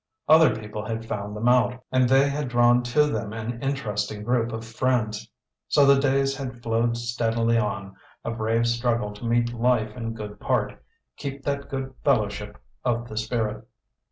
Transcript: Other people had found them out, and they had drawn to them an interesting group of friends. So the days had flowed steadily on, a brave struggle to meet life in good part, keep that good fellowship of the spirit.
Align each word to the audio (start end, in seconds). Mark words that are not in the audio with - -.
Other 0.27 0.55
people 0.59 0.83
had 0.83 1.05
found 1.05 1.35
them 1.35 1.47
out, 1.47 1.79
and 1.91 2.09
they 2.09 2.27
had 2.27 2.47
drawn 2.49 2.81
to 2.85 3.05
them 3.05 3.33
an 3.33 3.61
interesting 3.61 4.23
group 4.23 4.51
of 4.51 4.65
friends. 4.65 5.29
So 5.67 5.85
the 5.85 6.01
days 6.01 6.35
had 6.35 6.63
flowed 6.63 6.97
steadily 6.97 7.59
on, 7.59 7.95
a 8.25 8.31
brave 8.31 8.65
struggle 8.65 9.13
to 9.13 9.25
meet 9.25 9.53
life 9.53 9.95
in 9.95 10.15
good 10.15 10.39
part, 10.39 10.83
keep 11.17 11.43
that 11.43 11.69
good 11.69 11.93
fellowship 12.03 12.59
of 12.83 13.09
the 13.09 13.15
spirit. 13.15 13.67